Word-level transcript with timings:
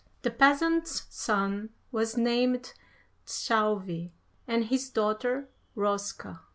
The 0.23 0.31
peasant's 0.31 1.05
son 1.11 1.69
was 1.91 2.17
named 2.17 2.73
Thjalfi, 3.27 4.09
and 4.47 4.65
his 4.65 4.89
daughter 4.89 5.47
Roska. 5.75 6.41